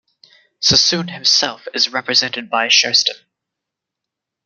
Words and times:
Sassoon 0.59 1.09
himself 1.09 1.67
is 1.75 1.93
represented 1.93 2.49
by 2.49 2.69
Sherston. 2.69 3.21